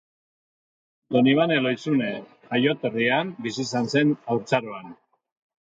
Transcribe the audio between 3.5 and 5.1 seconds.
izan zen haurtzaroan.